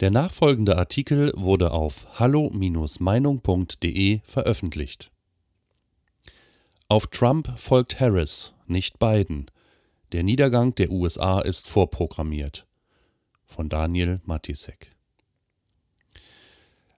Der 0.00 0.10
nachfolgende 0.10 0.78
Artikel 0.78 1.30
wurde 1.36 1.72
auf 1.72 2.18
hallo-meinung.de 2.18 4.20
veröffentlicht. 4.24 5.10
Auf 6.88 7.06
Trump 7.08 7.52
folgt 7.58 8.00
Harris, 8.00 8.54
nicht 8.66 8.98
Biden. 8.98 9.50
Der 10.12 10.22
Niedergang 10.22 10.74
der 10.74 10.90
USA 10.90 11.40
ist 11.40 11.68
vorprogrammiert. 11.68 12.66
Von 13.44 13.68
Daniel 13.68 14.22
Matisek. 14.24 14.90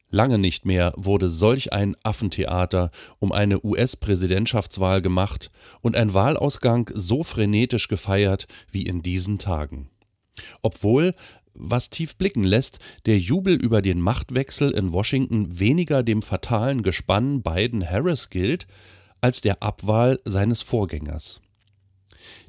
Lange 0.08 0.38
nicht 0.38 0.64
mehr 0.64 0.92
wurde 0.96 1.28
solch 1.28 1.72
ein 1.72 1.96
Affentheater 2.04 2.92
um 3.18 3.32
eine 3.32 3.64
US-Präsidentschaftswahl 3.64 5.02
gemacht 5.02 5.50
und 5.80 5.96
ein 5.96 6.14
Wahlausgang 6.14 6.88
so 6.94 7.24
frenetisch 7.24 7.88
gefeiert 7.88 8.46
wie 8.70 8.86
in 8.86 9.02
diesen 9.02 9.38
Tagen. 9.38 9.90
Obwohl 10.62 11.14
was 11.54 11.90
tief 11.90 12.16
blicken 12.16 12.44
lässt, 12.44 12.78
der 13.06 13.18
Jubel 13.18 13.54
über 13.54 13.82
den 13.82 14.00
Machtwechsel 14.00 14.70
in 14.70 14.92
Washington 14.92 15.58
weniger 15.58 16.02
dem 16.02 16.22
fatalen 16.22 16.82
Gespann 16.82 17.42
Biden-Harris 17.42 18.30
gilt, 18.30 18.66
als 19.20 19.40
der 19.40 19.62
Abwahl 19.62 20.20
seines 20.24 20.62
Vorgängers. 20.62 21.40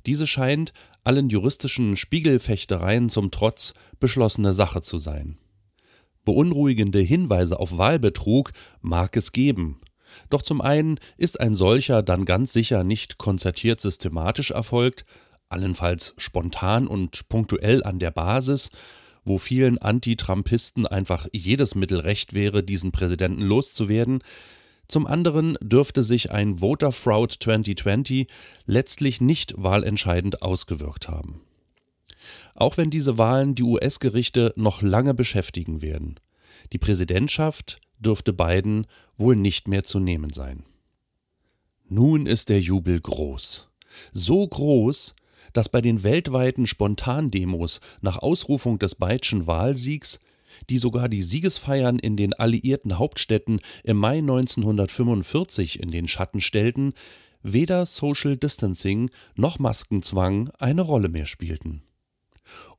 Diese 0.05 0.27
scheint, 0.27 0.73
allen 1.03 1.30
juristischen 1.30 1.97
Spiegelfechtereien 1.97 3.09
zum 3.09 3.31
Trotz, 3.31 3.73
beschlossene 3.99 4.53
Sache 4.53 4.81
zu 4.81 4.97
sein. 4.97 5.38
Beunruhigende 6.25 6.99
Hinweise 6.99 7.59
auf 7.59 7.77
Wahlbetrug 7.77 8.52
mag 8.81 9.17
es 9.17 9.33
geben. 9.33 9.77
Doch 10.30 10.41
zum 10.41 10.61
einen 10.61 10.99
ist 11.17 11.39
ein 11.39 11.53
solcher 11.53 12.02
dann 12.03 12.25
ganz 12.25 12.53
sicher 12.53 12.83
nicht 12.83 13.17
konzertiert 13.17 13.81
systematisch 13.81 14.52
erfolgt, 14.52 15.05
allenfalls 15.53 16.13
spontan 16.17 16.88
und 16.88 17.30
punktuell 17.30 17.84
an 17.84 17.99
der 17.99 18.11
Basis, 18.11 18.71
wo 19.23 19.38
vielen 19.38 19.77
Anti-Trumpisten 19.77 20.85
einfach 20.85 21.27
jedes 21.31 21.75
Mittel 21.75 21.99
recht 21.99 22.34
wäre, 22.34 22.63
diesen 22.63 22.91
Präsidenten 22.91 23.41
loszuwerden. 23.41 24.22
Zum 24.88 25.08
anderen 25.08 25.58
dürfte 25.61 26.03
sich 26.03 26.31
ein 26.31 26.58
Voter 26.58 26.92
Fraud 26.92 27.38
2020 27.39 28.27
letztlich 28.66 29.22
nicht 29.22 29.53
wahlentscheidend 29.58 30.42
ausgewirkt 30.42 31.08
haben. 31.08 31.42
Auch 32.55 32.77
wenn 32.77 32.89
diese 32.89 33.17
Wahlen 33.17 33.55
die 33.55 33.64
US-Gerichte 33.64 34.53
noch 34.55 34.81
lange 34.81 35.14
beschäftigen 35.14 35.81
werden. 35.81 36.20
Die 36.72 36.77
Präsidentschaft 36.77 37.80
dürfte 37.99 38.33
Biden 38.33 38.86
wohl 39.17 39.36
nicht 39.36 39.67
mehr 39.67 39.83
zu 39.83 39.99
nehmen 39.99 40.31
sein. 40.31 40.64
Nun 41.88 42.25
ist 42.25 42.49
der 42.49 42.59
Jubel 42.59 42.99
groß. 42.99 43.70
So 44.11 44.47
groß, 44.47 45.14
dass 45.53 45.69
bei 45.69 45.81
den 45.81 46.03
weltweiten 46.03 46.67
Spontandemos 46.67 47.79
nach 48.01 48.17
Ausrufung 48.17 48.79
des 48.79 48.95
Beitschen 48.95 49.47
Wahlsiegs, 49.47 50.19
die 50.69 50.77
sogar 50.77 51.09
die 51.09 51.21
Siegesfeiern 51.21 51.99
in 51.99 52.17
den 52.17 52.33
alliierten 52.33 52.97
Hauptstädten 52.97 53.59
im 53.83 53.97
Mai 53.97 54.17
1945 54.17 55.79
in 55.79 55.89
den 55.89 56.07
Schatten 56.07 56.41
stellten, 56.41 56.93
weder 57.41 57.85
Social 57.85 58.37
Distancing 58.37 59.09
noch 59.35 59.59
Maskenzwang 59.59 60.49
eine 60.59 60.81
Rolle 60.81 61.09
mehr 61.09 61.25
spielten. 61.25 61.83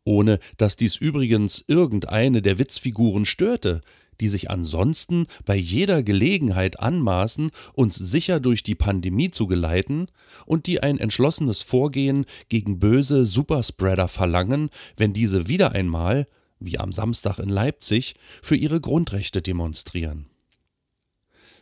Ohne 0.05 0.39
dass 0.59 0.77
dies 0.77 0.97
übrigens 0.97 1.65
irgendeine 1.67 2.43
der 2.43 2.59
Witzfiguren 2.59 3.25
störte, 3.25 3.81
die 4.21 4.29
sich 4.29 4.51
ansonsten 4.51 5.27
bei 5.45 5.57
jeder 5.57 6.03
Gelegenheit 6.03 6.79
anmaßen, 6.79 7.51
uns 7.73 7.97
sicher 7.97 8.41
durch 8.41 8.63
die 8.63 8.75
Pandemie 8.75 9.31
zu 9.31 9.47
geleiten 9.47 10.07
und 10.47 10.67
die 10.67 10.83
ein 10.83 10.99
entschlossenes 10.99 11.63
Vorgehen 11.63 12.27
gegen 12.49 12.79
böse 12.79 13.25
Superspreader 13.25 14.09
verlangen, 14.09 14.71
wenn 14.97 15.13
diese 15.13 15.49
wieder 15.49 15.73
einmal, 15.73 16.29
wie 16.61 16.79
am 16.79 16.93
Samstag 16.93 17.39
in 17.39 17.49
Leipzig, 17.49 18.15
für 18.43 18.57
ihre 18.57 18.81
Grundrechte 18.81 19.43
demonstrieren. 19.43 20.27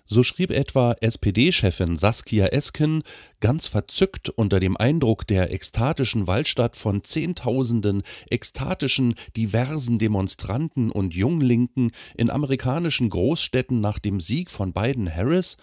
So 0.06 0.22
schrieb 0.22 0.50
etwa 0.50 0.94
SPD-Chefin 1.00 1.96
Saskia 1.96 2.46
Esken 2.46 3.02
ganz 3.40 3.66
verzückt 3.66 4.28
unter 4.30 4.60
dem 4.60 4.76
Eindruck 4.76 5.26
der 5.26 5.52
ekstatischen 5.52 6.26
Waldstadt 6.26 6.76
von 6.76 7.04
Zehntausenden 7.04 8.02
ekstatischen, 8.28 9.14
diversen 9.36 9.98
Demonstranten 9.98 10.90
und 10.90 11.14
Junglinken 11.14 11.92
in 12.16 12.30
amerikanischen 12.30 13.10
Großstädten 13.10 13.80
nach 13.80 13.98
dem 13.98 14.20
Sieg 14.20 14.50
von 14.50 14.72
Biden 14.72 15.14
Harris 15.14 15.56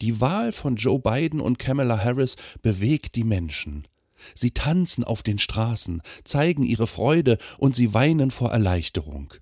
Die 0.00 0.20
Wahl 0.20 0.52
von 0.52 0.76
Joe 0.76 1.00
Biden 1.00 1.40
und 1.40 1.58
Kamala 1.58 2.02
Harris 2.02 2.36
bewegt 2.62 3.16
die 3.16 3.24
Menschen. 3.24 3.88
Sie 4.34 4.52
tanzen 4.52 5.04
auf 5.04 5.22
den 5.22 5.38
Straßen, 5.38 6.02
zeigen 6.24 6.62
ihre 6.62 6.86
Freude 6.86 7.38
und 7.58 7.74
sie 7.74 7.94
weinen 7.94 8.30
vor 8.30 8.52
Erleichterung. 8.52 9.34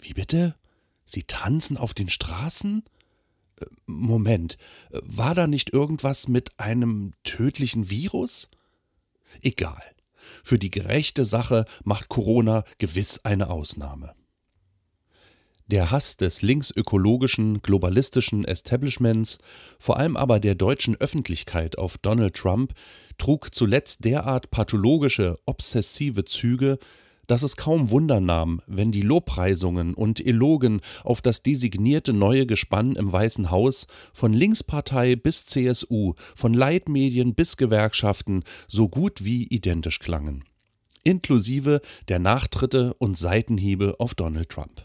Wie 0.00 0.14
bitte? 0.14 0.54
Sie 1.04 1.24
tanzen 1.24 1.76
auf 1.76 1.94
den 1.94 2.08
Straßen? 2.08 2.82
Moment, 3.86 4.56
war 4.90 5.34
da 5.34 5.46
nicht 5.46 5.72
irgendwas 5.72 6.28
mit 6.28 6.58
einem 6.58 7.12
tödlichen 7.22 7.90
Virus? 7.90 8.48
Egal. 9.42 9.82
Für 10.42 10.58
die 10.58 10.70
gerechte 10.70 11.24
Sache 11.24 11.64
macht 11.84 12.08
Corona 12.08 12.64
gewiss 12.78 13.20
eine 13.24 13.50
Ausnahme. 13.50 14.14
Der 15.66 15.90
Hass 15.90 16.18
des 16.18 16.42
linksökologischen, 16.42 17.62
globalistischen 17.62 18.44
Establishments, 18.44 19.38
vor 19.78 19.96
allem 19.96 20.16
aber 20.16 20.38
der 20.38 20.54
deutschen 20.54 20.94
Öffentlichkeit 20.96 21.78
auf 21.78 21.96
Donald 21.96 22.34
Trump, 22.34 22.74
trug 23.16 23.54
zuletzt 23.54 24.04
derart 24.04 24.50
pathologische, 24.50 25.38
obsessive 25.46 26.26
Züge, 26.26 26.78
dass 27.26 27.42
es 27.42 27.56
kaum 27.56 27.90
Wunder 27.90 28.20
nahm, 28.20 28.60
wenn 28.66 28.92
die 28.92 29.02
Lobpreisungen 29.02 29.94
und 29.94 30.24
Elogen 30.24 30.80
auf 31.02 31.22
das 31.22 31.42
designierte 31.42 32.12
neue 32.12 32.46
Gespann 32.46 32.96
im 32.96 33.12
Weißen 33.12 33.50
Haus 33.50 33.86
von 34.12 34.32
Linkspartei 34.32 35.16
bis 35.16 35.46
CSU, 35.46 36.14
von 36.34 36.54
Leitmedien 36.54 37.34
bis 37.34 37.56
Gewerkschaften 37.56 38.44
so 38.68 38.88
gut 38.88 39.24
wie 39.24 39.44
identisch 39.44 39.98
klangen. 39.98 40.44
Inklusive 41.02 41.80
der 42.08 42.18
Nachtritte 42.18 42.94
und 42.94 43.18
Seitenhiebe 43.18 43.96
auf 43.98 44.14
Donald 44.14 44.48
Trump. 44.48 44.84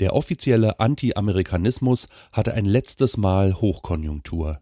Der 0.00 0.14
offizielle 0.14 0.80
Anti-Amerikanismus 0.80 2.08
hatte 2.32 2.54
ein 2.54 2.64
letztes 2.64 3.16
Mal 3.16 3.60
Hochkonjunktur, 3.60 4.60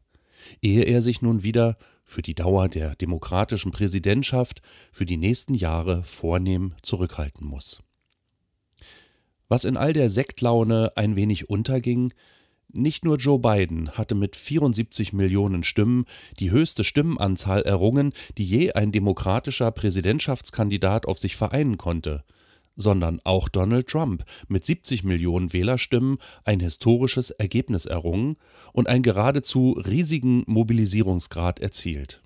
ehe 0.61 0.83
er 0.83 1.01
sich 1.01 1.23
nun 1.23 1.43
wieder 1.43 1.77
für 2.09 2.23
die 2.23 2.35
Dauer 2.35 2.69
der 2.69 2.97
demokratischen 2.97 3.71
Präsidentschaft 3.71 4.63
für 4.91 5.05
die 5.05 5.19
nächsten 5.19 5.55
Jahre 5.55 6.03
vornehm 6.03 6.73
zurückhalten 6.83 7.47
muss. 7.47 7.83
Was 9.47 9.65
in 9.65 9.77
all 9.77 9.93
der 9.93 10.09
Sektlaune 10.09 10.93
ein 10.97 11.17
wenig 11.17 11.51
unterging, 11.51 12.15
nicht 12.73 13.05
nur 13.05 13.19
Joe 13.19 13.39
Biden 13.39 13.91
hatte 13.93 14.15
mit 14.15 14.37
74 14.37 15.13
Millionen 15.13 15.65
Stimmen 15.65 16.07
die 16.39 16.51
höchste 16.51 16.83
Stimmenanzahl 16.83 17.63
errungen, 17.63 18.13
die 18.39 18.45
je 18.45 18.73
ein 18.73 18.91
demokratischer 18.91 19.71
Präsidentschaftskandidat 19.71 21.07
auf 21.07 21.19
sich 21.19 21.37
vereinen 21.37 21.77
konnte– 21.77 22.25
sondern 22.79 23.19
auch 23.25 23.51
Donald 23.51 23.89
Trump 23.89 24.25
mit 24.47 24.65
70 24.65 25.05
Millionen 25.05 25.53
Wählerstimmen 25.53 26.17
ein 26.45 26.61
historisches 26.61 27.31
Ergebnis 27.31 27.85
errungen 27.85 28.37
und 28.73 28.89
einen 28.89 29.03
geradezu 29.03 29.73
riesigen 29.73 30.45
Mobilisierungsgrad 30.47 31.59
erzielt. 31.59 32.23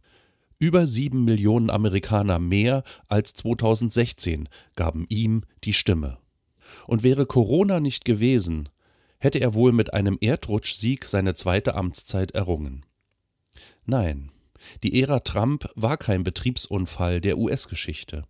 Über 0.59 0.87
sieben 0.87 1.25
Millionen 1.25 1.71
Amerikaner 1.71 2.39
mehr 2.39 2.85
als 3.09 3.35
2016 3.35 4.49
gaben 4.77 5.07
ihm 5.09 5.43
die 5.65 5.73
Stimme. 5.73 6.19
Und 6.87 7.03
wäre 7.03 7.27
Corona 7.27 7.81
nicht 7.81 8.05
gewesen, 8.05 8.69
hätte 9.19 9.39
er 9.39 9.55
wohl 9.55 9.73
mit 9.73 9.95
einem 9.95 10.19
Erdrutschsieg 10.21 11.05
seine 11.07 11.35
zweite 11.35 11.75
Amtszeit 11.75 12.33
errungen. 12.33 12.85
Nein, 13.87 14.31
die 14.83 15.01
Ära 15.01 15.21
Trump 15.21 15.69
war 15.75 15.97
kein 15.97 16.25
Betriebsunfall 16.25 17.21
der 17.21 17.39
US-Geschichte. 17.39 18.25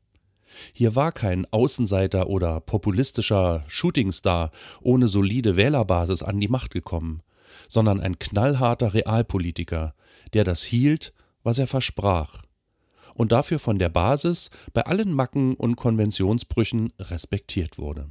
Hier 0.73 0.95
war 0.95 1.13
kein 1.13 1.47
Außenseiter 1.51 2.29
oder 2.29 2.61
populistischer 2.61 3.65
Shootingstar 3.67 4.51
ohne 4.81 5.09
solide 5.09 5.57
Wählerbasis 5.57 6.23
an 6.23 6.41
die 6.41 6.49
Macht 6.49 6.71
gekommen, 6.71 7.23
sondern 7.69 8.01
ein 8.01 8.19
knallharter 8.19 8.95
Realpolitiker, 8.95 9.95
der 10.33 10.45
das 10.45 10.63
hielt, 10.63 11.13
was 11.43 11.59
er 11.59 11.67
versprach, 11.67 12.43
und 13.15 13.33
dafür 13.33 13.59
von 13.59 13.79
der 13.79 13.89
Basis 13.89 14.51
bei 14.73 14.83
allen 14.83 15.13
Macken 15.13 15.55
und 15.55 15.77
Konventionsbrüchen 15.77 16.93
respektiert 16.99 17.79
wurde. 17.79 18.09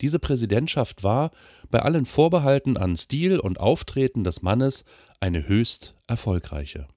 Diese 0.00 0.18
Präsidentschaft 0.18 1.02
war, 1.02 1.30
bei 1.70 1.80
allen 1.80 2.06
Vorbehalten 2.06 2.76
an 2.76 2.96
Stil 2.96 3.38
und 3.38 3.60
Auftreten 3.60 4.24
des 4.24 4.42
Mannes, 4.42 4.84
eine 5.20 5.46
höchst 5.46 5.94
erfolgreiche. 6.06 6.88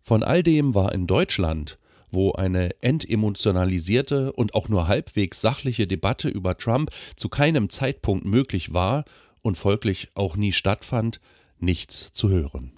Von 0.00 0.22
all 0.22 0.42
dem 0.42 0.74
war 0.74 0.92
in 0.92 1.06
Deutschland 1.06 1.78
wo 2.14 2.32
eine 2.32 2.70
entemotionalisierte 2.82 4.32
und 4.32 4.54
auch 4.54 4.68
nur 4.68 4.88
halbwegs 4.88 5.40
sachliche 5.40 5.86
Debatte 5.86 6.28
über 6.28 6.56
Trump 6.56 6.90
zu 7.16 7.28
keinem 7.28 7.68
Zeitpunkt 7.68 8.24
möglich 8.24 8.72
war 8.72 9.04
und 9.42 9.56
folglich 9.56 10.08
auch 10.14 10.36
nie 10.36 10.52
stattfand, 10.52 11.20
nichts 11.58 12.12
zu 12.12 12.30
hören. 12.30 12.72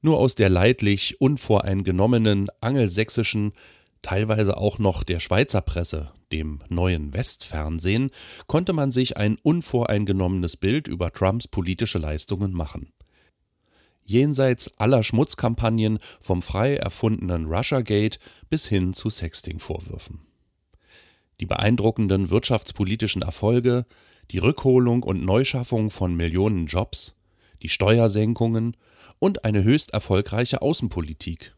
Nur 0.00 0.18
aus 0.18 0.34
der 0.34 0.48
leidlich 0.48 1.20
unvoreingenommenen 1.20 2.48
angelsächsischen, 2.60 3.52
teilweise 4.00 4.56
auch 4.56 4.78
noch 4.78 5.02
der 5.02 5.18
Schweizer 5.18 5.60
Presse, 5.60 6.12
dem 6.32 6.60
neuen 6.68 7.12
Westfernsehen, 7.12 8.10
konnte 8.46 8.72
man 8.72 8.90
sich 8.90 9.16
ein 9.16 9.36
unvoreingenommenes 9.42 10.56
Bild 10.56 10.86
über 10.86 11.12
Trumps 11.12 11.48
politische 11.48 11.98
Leistungen 11.98 12.52
machen. 12.52 12.92
Jenseits 14.08 14.78
aller 14.78 15.02
Schmutzkampagnen 15.02 15.98
vom 16.18 16.40
frei 16.40 16.76
erfundenen 16.76 17.44
Russiagate 17.44 18.18
bis 18.48 18.66
hin 18.66 18.94
zu 18.94 19.10
Sexting-Vorwürfen. 19.10 20.20
Die 21.40 21.44
beeindruckenden 21.44 22.30
wirtschaftspolitischen 22.30 23.20
Erfolge, 23.20 23.84
die 24.30 24.38
Rückholung 24.38 25.02
und 25.02 25.22
Neuschaffung 25.22 25.90
von 25.90 26.16
Millionen 26.16 26.66
Jobs, 26.66 27.16
die 27.60 27.68
Steuersenkungen 27.68 28.78
und 29.18 29.44
eine 29.44 29.62
höchst 29.62 29.92
erfolgreiche 29.92 30.62
Außenpolitik, 30.62 31.54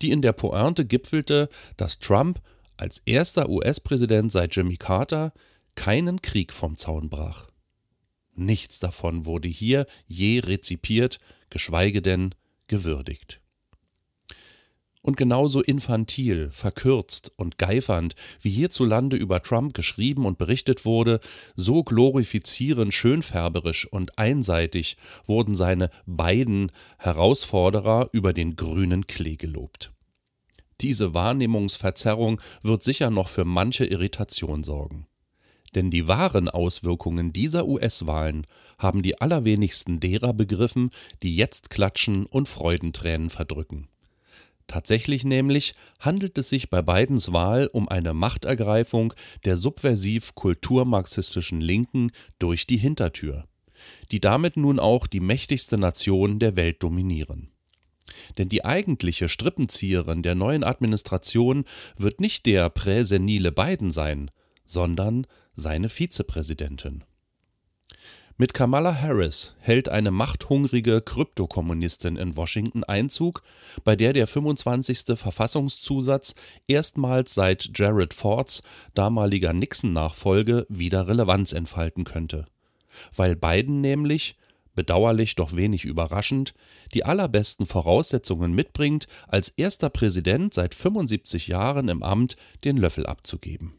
die 0.00 0.12
in 0.12 0.22
der 0.22 0.32
Pointe 0.32 0.86
gipfelte, 0.86 1.50
dass 1.76 1.98
Trump 1.98 2.40
als 2.78 3.02
erster 3.04 3.50
US-Präsident 3.50 4.32
seit 4.32 4.56
Jimmy 4.56 4.78
Carter 4.78 5.34
keinen 5.74 6.22
Krieg 6.22 6.54
vom 6.54 6.78
Zaun 6.78 7.10
brach. 7.10 7.51
Nichts 8.34 8.80
davon 8.80 9.26
wurde 9.26 9.48
hier 9.48 9.86
je 10.06 10.40
rezipiert, 10.40 11.18
geschweige 11.50 12.02
denn 12.02 12.34
gewürdigt. 12.66 13.40
Und 15.04 15.16
genauso 15.16 15.60
infantil, 15.60 16.48
verkürzt 16.52 17.32
und 17.36 17.58
geifernd, 17.58 18.14
wie 18.40 18.50
hierzulande 18.50 19.16
über 19.16 19.42
Trump 19.42 19.74
geschrieben 19.74 20.24
und 20.26 20.38
berichtet 20.38 20.84
wurde, 20.84 21.18
so 21.56 21.82
glorifizierend 21.82 22.94
schönfärberisch 22.94 23.86
und 23.90 24.18
einseitig 24.18 24.96
wurden 25.26 25.56
seine 25.56 25.90
beiden 26.06 26.70
Herausforderer 26.98 28.10
über 28.12 28.32
den 28.32 28.54
grünen 28.54 29.08
Klee 29.08 29.36
gelobt. 29.36 29.92
Diese 30.80 31.14
Wahrnehmungsverzerrung 31.14 32.40
wird 32.62 32.84
sicher 32.84 33.10
noch 33.10 33.28
für 33.28 33.44
manche 33.44 33.84
Irritation 33.84 34.62
sorgen. 34.62 35.08
Denn 35.74 35.90
die 35.90 36.06
wahren 36.06 36.48
Auswirkungen 36.48 37.32
dieser 37.32 37.66
US-Wahlen 37.66 38.46
haben 38.78 39.02
die 39.02 39.20
allerwenigsten 39.20 40.00
derer 40.00 40.34
begriffen, 40.34 40.90
die 41.22 41.34
jetzt 41.34 41.70
klatschen 41.70 42.26
und 42.26 42.48
Freudentränen 42.48 43.30
verdrücken. 43.30 43.88
Tatsächlich 44.66 45.24
nämlich 45.24 45.74
handelt 46.00 46.38
es 46.38 46.48
sich 46.48 46.70
bei 46.70 46.82
Bidens 46.82 47.32
Wahl 47.32 47.68
um 47.72 47.88
eine 47.88 48.14
Machtergreifung 48.14 49.12
der 49.44 49.56
subversiv 49.56 50.34
kulturmarxistischen 50.34 51.60
Linken 51.60 52.10
durch 52.38 52.66
die 52.66 52.76
Hintertür, 52.76 53.46
die 54.10 54.20
damit 54.20 54.56
nun 54.56 54.78
auch 54.78 55.06
die 55.06 55.20
mächtigste 55.20 55.78
Nation 55.78 56.38
der 56.38 56.56
Welt 56.56 56.82
dominieren. 56.82 57.50
Denn 58.38 58.48
die 58.48 58.64
eigentliche 58.64 59.28
Strippenzieherin 59.28 60.22
der 60.22 60.34
neuen 60.34 60.64
Administration 60.64 61.64
wird 61.96 62.20
nicht 62.20 62.46
der 62.46 62.68
präsenile 62.70 63.52
Biden 63.52 63.90
sein, 63.90 64.30
sondern 64.72 65.26
seine 65.54 65.88
Vizepräsidentin. 65.88 67.04
Mit 68.38 68.54
Kamala 68.54 69.00
Harris 69.00 69.54
hält 69.60 69.90
eine 69.90 70.10
machthungrige 70.10 71.02
Kryptokommunistin 71.02 72.16
in 72.16 72.36
Washington 72.36 72.82
Einzug, 72.82 73.42
bei 73.84 73.94
der 73.94 74.14
der 74.14 74.26
25. 74.26 75.16
Verfassungszusatz 75.16 76.34
erstmals 76.66 77.34
seit 77.34 77.70
Jared 77.78 78.14
Fords 78.14 78.62
damaliger 78.94 79.52
Nixon-Nachfolge 79.52 80.66
wieder 80.68 81.06
Relevanz 81.06 81.52
entfalten 81.52 82.04
könnte. 82.04 82.46
Weil 83.14 83.36
Biden 83.36 83.82
nämlich, 83.82 84.36
bedauerlich 84.74 85.34
doch 85.34 85.54
wenig 85.54 85.84
überraschend, 85.84 86.54
die 86.94 87.04
allerbesten 87.04 87.66
Voraussetzungen 87.66 88.54
mitbringt, 88.54 89.06
als 89.28 89.50
erster 89.50 89.90
Präsident 89.90 90.54
seit 90.54 90.74
75 90.74 91.48
Jahren 91.48 91.88
im 91.88 92.02
Amt 92.02 92.36
den 92.64 92.78
Löffel 92.78 93.06
abzugeben. 93.06 93.74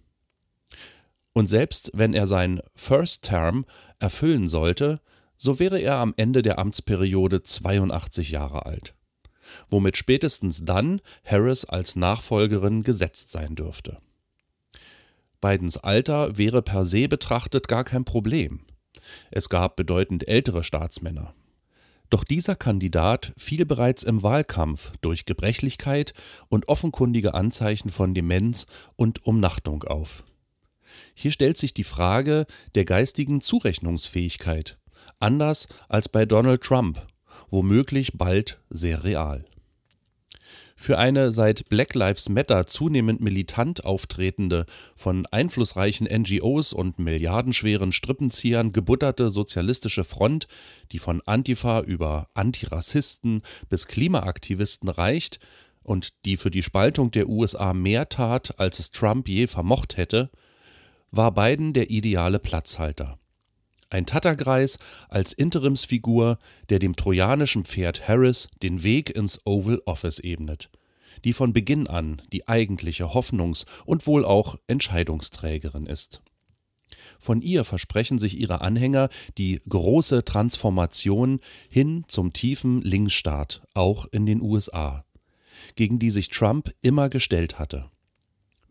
Und 1.34 1.48
selbst 1.48 1.92
wenn 1.94 2.14
er 2.14 2.28
sein 2.28 2.62
First 2.76 3.26
Term 3.26 3.66
erfüllen 4.00 4.48
sollte, 4.48 5.02
so 5.38 5.60
wäre 5.60 5.80
er 5.80 5.96
am 5.96 6.14
Ende 6.16 6.42
der 6.42 6.60
Amtsperiode 6.60 7.44
82 7.44 8.32
Jahre 8.32 8.66
alt, 8.66 8.96
womit 9.70 9.98
spätestens 9.98 10.64
dann 10.64 11.02
Harris 11.26 11.66
als 11.66 11.96
Nachfolgerin 11.96 12.84
gesetzt 12.84 13.32
sein 13.32 13.56
dürfte. 13.56 13.98
Bidens 15.42 15.78
Alter 15.78 16.38
wäre 16.38 16.62
per 16.62 16.86
se 16.86 17.10
betrachtet 17.10 17.68
gar 17.68 17.84
kein 17.84 18.06
Problem. 18.06 18.62
Es 19.32 19.50
gab 19.50 19.76
bedeutend 19.76 20.28
ältere 20.28 20.64
Staatsmänner. 20.64 21.34
Doch 22.10 22.24
dieser 22.24 22.56
Kandidat 22.56 23.34
fiel 23.38 23.66
bereits 23.66 24.04
im 24.04 24.24
Wahlkampf 24.24 24.94
durch 25.02 25.26
Gebrechlichkeit 25.26 26.14
und 26.48 26.70
offenkundige 26.70 27.34
Anzeichen 27.34 27.90
von 27.90 28.14
Demenz 28.14 28.68
und 28.96 29.26
Umnachtung 29.26 29.84
auf. 29.84 30.24
Hier 31.14 31.32
stellt 31.32 31.58
sich 31.58 31.74
die 31.74 31.84
Frage 31.84 32.46
der 32.76 32.86
geistigen 32.86 33.42
Zurechnungsfähigkeit, 33.42 34.78
anders 35.20 35.68
als 35.90 36.10
bei 36.10 36.26
Donald 36.26 36.62
Trump, 36.62 37.06
womöglich 37.50 38.14
bald 38.18 38.60
sehr 38.70 39.04
real. 39.04 39.46
Für 40.76 40.98
eine 40.98 41.32
seit 41.32 41.70
Black 41.70 41.94
Lives 41.94 42.30
Matter 42.30 42.66
zunehmend 42.66 43.22
militant 43.22 43.86
auftretende, 43.86 44.66
von 44.96 45.26
einflussreichen 45.28 46.08
NGOs 46.12 46.74
und 46.74 47.00
milliardenschweren 47.00 47.92
Strippenziehern 47.92 48.74
gebutterte 48.74 49.30
sozialistische 49.30 50.04
Front, 50.04 50.48
die 50.92 51.00
von 51.00 51.22
Antifa 51.26 51.82
über 51.82 52.28
Antirassisten 52.34 53.44
bis 53.70 53.88
Klimaaktivisten 53.88 54.90
reicht 54.90 55.40
und 55.84 56.26
die 56.26 56.38
für 56.38 56.52
die 56.52 56.64
Spaltung 56.64 57.12
der 57.12 57.30
USA 57.30 57.74
mehr 57.74 58.10
tat, 58.10 58.60
als 58.60 58.80
es 58.80 58.92
Trump 58.92 59.28
je 59.30 59.48
vermocht 59.48 59.98
hätte, 59.98 60.32
war 61.14 61.32
Biden 61.32 61.74
der 61.74 61.92
ideale 61.92 62.40
Platzhalter. 62.40 63.20
Ein 63.92 64.08
Tattergreis 64.08 64.80
als 65.10 65.32
Interimsfigur, 65.32 66.40
der 66.70 66.80
dem 66.80 66.96
trojanischen 66.96 67.66
Pferd 67.66 68.08
Harris 68.08 68.50
den 68.64 68.82
Weg 68.82 69.16
ins 69.16 69.46
Oval 69.46 69.80
Office 69.86 70.18
ebnet, 70.18 70.72
die 71.24 71.34
von 71.34 71.54
Beginn 71.54 71.86
an 71.86 72.20
die 72.32 72.48
eigentliche 72.48 73.14
Hoffnungs- 73.14 73.68
und 73.86 74.08
wohl 74.08 74.26
auch 74.26 74.58
Entscheidungsträgerin 74.66 75.86
ist. 75.86 76.24
Von 77.20 77.44
ihr 77.44 77.64
versprechen 77.64 78.18
sich 78.18 78.40
ihre 78.40 78.62
Anhänger 78.62 79.10
die 79.38 79.62
große 79.70 80.26
Transformation 80.26 81.40
hin 81.70 82.06
zum 82.08 82.34
tiefen 82.34 82.82
Linksstaat, 82.82 83.62
auch 83.76 84.08
in 84.12 84.26
den 84.26 84.42
USA, 84.42 85.06
gegen 85.76 86.00
die 86.00 86.10
sich 86.10 86.30
Trump 86.30 86.72
immer 86.82 87.10
gestellt 87.10 87.60
hatte 87.60 87.92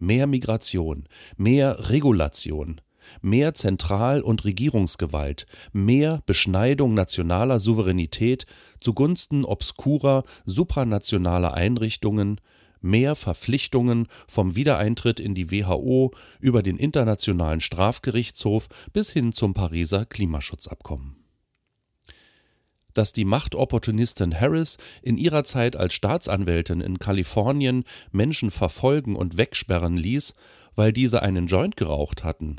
mehr 0.03 0.27
Migration, 0.27 1.05
mehr 1.37 1.89
Regulation, 1.89 2.81
mehr 3.21 3.55
Zentral- 3.55 4.21
und 4.21 4.45
Regierungsgewalt, 4.45 5.47
mehr 5.73 6.23
Beschneidung 6.27 6.95
nationaler 6.95 7.61
Souveränität 7.61 8.47
zugunsten 8.81 9.45
obskurer 9.45 10.25
supranationaler 10.45 11.55
Einrichtungen, 11.55 12.41
mehr 12.81 13.15
Verpflichtungen 13.15 14.09
vom 14.27 14.57
Wiedereintritt 14.57 15.21
in 15.21 15.35
die 15.37 15.53
WHO 15.53 16.13
über 16.41 16.63
den 16.63 16.77
Internationalen 16.77 17.61
Strafgerichtshof 17.61 18.69
bis 18.93 19.13
hin 19.13 19.33
zum 19.33 19.55
Pariser 19.55 20.05
Klimaschutzabkommen 20.05 21.22
dass 22.95 23.13
die 23.13 23.25
Machtopportunistin 23.25 24.39
Harris 24.39 24.79
in 25.03 25.17
ihrer 25.17 25.45
Zeit 25.45 25.77
als 25.77 25.95
Staatsanwältin 25.95 26.81
in 26.81 26.99
Kalifornien 26.99 27.85
Menschen 28.11 28.51
verfolgen 28.51 29.17
und 29.17 29.37
wegsperren 29.37 29.97
ließ, 29.97 30.35
weil 30.75 30.93
diese 30.93 31.23
einen 31.23 31.47
Joint 31.47 31.77
geraucht 31.77 32.25
hatten, 32.25 32.57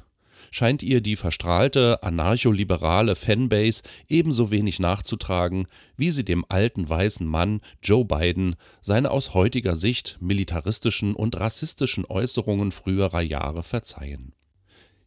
scheint 0.52 0.84
ihr 0.84 1.02
die 1.02 1.16
verstrahlte 1.16 2.04
anarcholiberale 2.04 3.16
Fanbase 3.16 3.84
ebenso 4.08 4.52
wenig 4.52 4.80
nachzutragen, 4.80 5.66
wie 5.98 6.12
sie 6.12 6.24
dem 6.24 6.46
alten 6.48 6.88
weißen 6.88 7.26
Mann 7.26 7.60
Joe 7.82 8.06
Biden 8.06 8.56
seine 8.82 9.12
aus 9.12 9.34
heutiger 9.34 9.76
Sicht 9.76 10.18
militaristischen 10.20 11.16
und 11.16 11.40
rassistischen 11.40 12.06
Äußerungen 12.06 12.72
früherer 12.72 13.22
Jahre 13.22 13.64
verzeihen. 13.64 14.34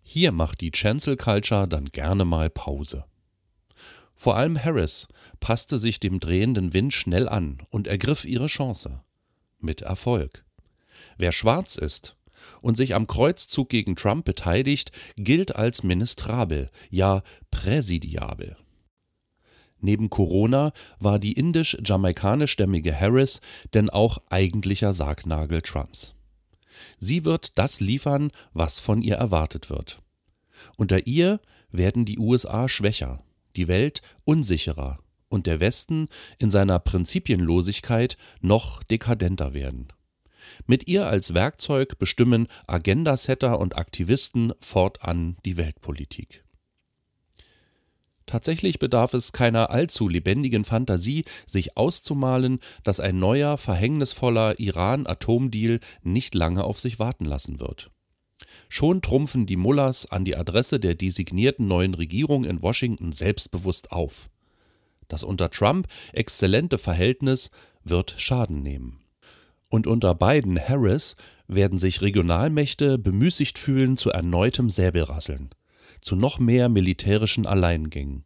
Hier 0.02 0.32
macht 0.32 0.60
die 0.60 0.70
Chancel 0.70 1.16
Culture 1.16 1.68
dann 1.68 1.86
gerne 1.86 2.24
mal 2.24 2.50
Pause. 2.50 3.04
Vor 4.16 4.36
allem 4.36 4.62
Harris 4.62 5.08
passte 5.40 5.78
sich 5.78 6.00
dem 6.00 6.20
drehenden 6.20 6.72
Wind 6.72 6.94
schnell 6.94 7.28
an 7.28 7.58
und 7.70 7.86
ergriff 7.86 8.24
ihre 8.24 8.46
Chance. 8.46 9.02
Mit 9.60 9.82
Erfolg. 9.82 10.44
Wer 11.18 11.32
schwarz 11.32 11.76
ist 11.76 12.16
und 12.62 12.76
sich 12.76 12.94
am 12.94 13.06
Kreuzzug 13.06 13.68
gegen 13.68 13.94
Trump 13.94 14.24
beteiligt, 14.24 14.92
gilt 15.16 15.54
als 15.54 15.82
ministrabel, 15.82 16.70
ja 16.90 17.22
präsidiabel. 17.50 18.56
Neben 19.78 20.08
Corona 20.08 20.72
war 20.98 21.18
die 21.18 21.32
indisch-jamaikanischstämmige 21.32 22.98
Harris 22.98 23.40
denn 23.74 23.90
auch 23.90 24.18
eigentlicher 24.30 24.94
Sargnagel 24.94 25.60
Trumps. 25.60 26.14
Sie 26.98 27.24
wird 27.24 27.58
das 27.58 27.80
liefern, 27.80 28.30
was 28.52 28.80
von 28.80 29.02
ihr 29.02 29.16
erwartet 29.16 29.68
wird. 29.68 30.00
Unter 30.76 31.06
ihr 31.06 31.40
werden 31.70 32.06
die 32.06 32.18
USA 32.18 32.68
schwächer, 32.68 33.22
die 33.56 33.68
Welt 33.68 34.02
unsicherer 34.24 35.00
und 35.28 35.46
der 35.46 35.60
Westen 35.60 36.08
in 36.38 36.50
seiner 36.50 36.78
Prinzipienlosigkeit 36.78 38.16
noch 38.40 38.82
dekadenter 38.82 39.54
werden. 39.54 39.88
Mit 40.66 40.88
ihr 40.88 41.06
als 41.06 41.34
Werkzeug 41.34 41.98
bestimmen 41.98 42.46
Agendasetter 42.66 43.58
und 43.58 43.76
Aktivisten 43.76 44.52
fortan 44.60 45.36
die 45.44 45.56
Weltpolitik. 45.56 46.44
Tatsächlich 48.26 48.80
bedarf 48.80 49.14
es 49.14 49.32
keiner 49.32 49.70
allzu 49.70 50.08
lebendigen 50.08 50.64
Fantasie, 50.64 51.24
sich 51.46 51.76
auszumalen, 51.76 52.58
dass 52.82 52.98
ein 52.98 53.20
neuer, 53.20 53.56
verhängnisvoller 53.56 54.58
Iran-Atomdeal 54.58 55.78
nicht 56.02 56.34
lange 56.34 56.64
auf 56.64 56.80
sich 56.80 56.98
warten 56.98 57.24
lassen 57.24 57.60
wird. 57.60 57.90
Schon 58.68 59.02
trumpfen 59.02 59.46
die 59.46 59.56
Mullahs 59.56 60.06
an 60.06 60.24
die 60.24 60.36
Adresse 60.36 60.80
der 60.80 60.94
designierten 60.94 61.68
neuen 61.68 61.94
Regierung 61.94 62.44
in 62.44 62.62
Washington 62.62 63.12
selbstbewusst 63.12 63.92
auf. 63.92 64.28
Das 65.08 65.22
unter 65.22 65.50
Trump 65.50 65.86
exzellente 66.12 66.78
Verhältnis 66.78 67.50
wird 67.84 68.14
Schaden 68.18 68.62
nehmen. 68.62 69.00
Und 69.68 69.86
unter 69.86 70.14
Biden 70.14 70.58
Harris 70.58 71.16
werden 71.48 71.78
sich 71.78 72.02
Regionalmächte 72.02 72.98
bemüßigt 72.98 73.58
fühlen 73.58 73.96
zu 73.96 74.10
erneutem 74.10 74.70
Säbelrasseln 74.70 75.50
zu 76.06 76.16
noch 76.16 76.38
mehr 76.38 76.68
militärischen 76.68 77.46
Alleingängen. 77.46 78.24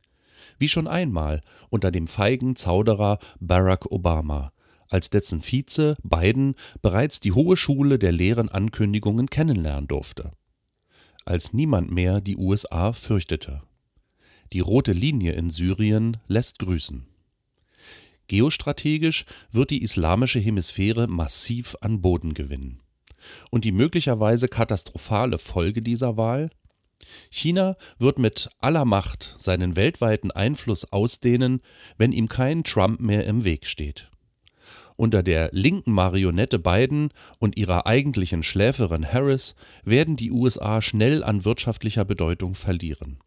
Wie 0.58 0.68
schon 0.68 0.86
einmal 0.86 1.40
unter 1.70 1.90
dem 1.90 2.06
feigen 2.06 2.54
Zauderer 2.56 3.18
Barack 3.40 3.90
Obama, 3.90 4.52
als 4.90 5.08
dessen 5.08 5.40
Vize 5.40 5.96
Biden 6.02 6.54
bereits 6.82 7.20
die 7.20 7.32
hohe 7.32 7.56
Schule 7.56 7.98
der 7.98 8.12
leeren 8.12 8.48
Ankündigungen 8.48 9.30
kennenlernen 9.30 9.88
durfte. 9.88 10.32
Als 11.24 11.52
niemand 11.52 11.90
mehr 11.90 12.20
die 12.20 12.36
USA 12.36 12.92
fürchtete. 12.92 13.62
Die 14.52 14.60
rote 14.60 14.92
Linie 14.92 15.32
in 15.32 15.48
Syrien 15.48 16.16
lässt 16.26 16.58
grüßen. 16.58 17.06
Geostrategisch 18.26 19.24
wird 19.50 19.70
die 19.70 19.82
islamische 19.82 20.40
Hemisphäre 20.40 21.06
massiv 21.06 21.76
an 21.80 22.00
Boden 22.00 22.34
gewinnen. 22.34 22.80
Und 23.50 23.64
die 23.64 23.72
möglicherweise 23.72 24.48
katastrophale 24.48 25.38
Folge 25.38 25.82
dieser 25.82 26.16
Wahl? 26.16 26.50
China 27.30 27.76
wird 27.98 28.18
mit 28.18 28.48
aller 28.58 28.84
Macht 28.84 29.34
seinen 29.38 29.76
weltweiten 29.76 30.30
Einfluss 30.30 30.92
ausdehnen, 30.92 31.60
wenn 31.96 32.12
ihm 32.12 32.28
kein 32.28 32.64
Trump 32.64 33.00
mehr 33.00 33.24
im 33.26 33.44
Weg 33.44 33.66
steht. 33.66 34.09
Unter 35.00 35.22
der 35.22 35.48
linken 35.52 35.92
Marionette 35.92 36.58
Biden 36.58 37.08
und 37.38 37.56
ihrer 37.56 37.86
eigentlichen 37.86 38.42
Schläferin 38.42 39.10
Harris 39.10 39.54
werden 39.82 40.14
die 40.14 40.30
USA 40.30 40.82
schnell 40.82 41.24
an 41.24 41.46
wirtschaftlicher 41.46 42.04
Bedeutung 42.04 42.54
verlieren. 42.54 43.18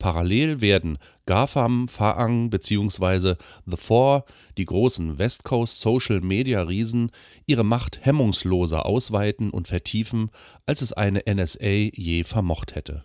Parallel 0.00 0.60
werden 0.60 0.98
GAFAM, 1.26 1.86
Faang 1.86 2.50
bzw. 2.50 3.36
The 3.66 3.76
Four, 3.76 4.24
die 4.58 4.64
großen 4.64 5.20
West 5.20 5.44
Coast 5.44 5.80
Social 5.80 6.22
Media 6.22 6.60
Riesen, 6.62 7.12
ihre 7.46 7.64
Macht 7.64 8.04
hemmungsloser 8.04 8.84
ausweiten 8.84 9.50
und 9.50 9.68
vertiefen, 9.68 10.30
als 10.66 10.82
es 10.82 10.92
eine 10.92 11.22
NSA 11.32 11.68
je 11.94 12.24
vermocht 12.24 12.74
hätte. 12.74 13.04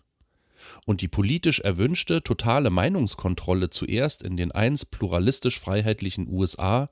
Und 0.88 1.02
die 1.02 1.08
politisch 1.08 1.60
erwünschte 1.60 2.24
totale 2.24 2.72
Meinungskontrolle 2.72 3.70
zuerst 3.70 4.24
in 4.24 4.38
den 4.38 4.52
einst 4.52 4.90
pluralistisch 4.90 5.60
freiheitlichen 5.60 6.28
USA, 6.28 6.90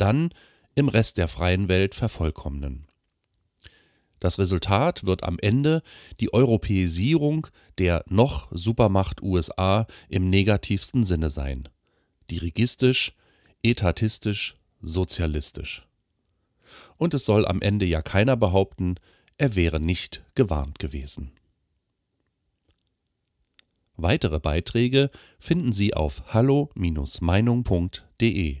dann 0.00 0.30
im 0.74 0.88
Rest 0.88 1.18
der 1.18 1.28
freien 1.28 1.68
Welt 1.68 1.94
vervollkommnen. 1.94 2.86
Das 4.20 4.38
Resultat 4.38 5.04
wird 5.06 5.24
am 5.24 5.38
Ende 5.40 5.82
die 6.20 6.32
Europäisierung 6.32 7.48
der 7.78 8.04
noch 8.06 8.48
Supermacht 8.52 9.22
USA 9.22 9.86
im 10.08 10.28
negativsten 10.28 11.02
Sinne 11.04 11.30
sein. 11.30 11.68
Dirigistisch, 12.30 13.16
etatistisch, 13.62 14.56
sozialistisch. 14.82 15.86
Und 16.98 17.14
es 17.14 17.24
soll 17.24 17.46
am 17.46 17.62
Ende 17.62 17.86
ja 17.86 18.02
keiner 18.02 18.36
behaupten, 18.36 18.96
er 19.38 19.56
wäre 19.56 19.80
nicht 19.80 20.22
gewarnt 20.34 20.78
gewesen. 20.78 21.32
Weitere 23.96 24.38
Beiträge 24.38 25.10
finden 25.38 25.72
Sie 25.72 25.94
auf 25.94 26.34
hallo-meinung.de. 26.34 28.60